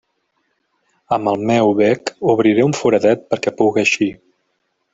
[1.17, 4.09] Amb el meu bec obriré un foradet perquè puga eixir.